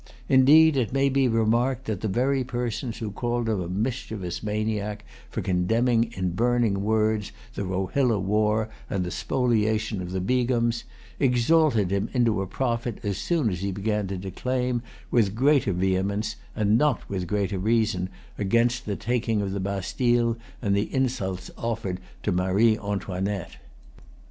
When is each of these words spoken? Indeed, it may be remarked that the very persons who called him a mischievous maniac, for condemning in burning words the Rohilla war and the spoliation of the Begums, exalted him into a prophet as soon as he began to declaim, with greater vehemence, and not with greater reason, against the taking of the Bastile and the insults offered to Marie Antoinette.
Indeed, 0.27 0.77
it 0.77 0.91
may 0.91 1.09
be 1.09 1.27
remarked 1.27 1.85
that 1.85 2.01
the 2.01 2.07
very 2.07 2.43
persons 2.43 2.97
who 2.97 3.11
called 3.11 3.47
him 3.47 3.61
a 3.61 3.67
mischievous 3.69 4.41
maniac, 4.41 5.05
for 5.29 5.43
condemning 5.43 6.05
in 6.15 6.31
burning 6.31 6.81
words 6.81 7.31
the 7.53 7.65
Rohilla 7.65 8.17
war 8.19 8.67
and 8.89 9.03
the 9.03 9.11
spoliation 9.11 10.01
of 10.01 10.09
the 10.09 10.19
Begums, 10.19 10.85
exalted 11.19 11.91
him 11.91 12.09
into 12.13 12.41
a 12.41 12.47
prophet 12.47 12.97
as 13.03 13.19
soon 13.19 13.51
as 13.51 13.61
he 13.61 13.71
began 13.71 14.07
to 14.07 14.17
declaim, 14.17 14.81
with 15.11 15.35
greater 15.35 15.71
vehemence, 15.71 16.35
and 16.55 16.79
not 16.79 17.07
with 17.07 17.27
greater 17.27 17.59
reason, 17.59 18.09
against 18.39 18.87
the 18.87 18.95
taking 18.95 19.39
of 19.39 19.51
the 19.51 19.59
Bastile 19.59 20.35
and 20.63 20.75
the 20.75 20.91
insults 20.91 21.51
offered 21.59 21.99
to 22.23 22.31
Marie 22.31 22.75
Antoinette. 22.75 23.57